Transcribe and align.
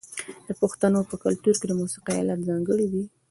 د 0.47 0.49
پښتنو 0.61 0.99
په 1.09 1.15
کلتور 1.23 1.55
کې 1.59 1.67
د 1.67 1.71
موسیقۍ 1.81 2.15
الات 2.19 2.39
ځانګړي 2.49 2.87
دي. 2.93 3.03